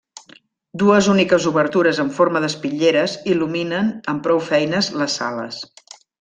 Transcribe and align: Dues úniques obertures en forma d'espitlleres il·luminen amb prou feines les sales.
Dues 0.83 1.09
úniques 1.15 1.45
obertures 1.51 1.99
en 2.03 2.09
forma 2.15 2.41
d'espitlleres 2.45 3.13
il·luminen 3.35 3.93
amb 4.15 4.25
prou 4.29 4.43
feines 4.49 4.91
les 5.03 5.21
sales. 5.21 5.63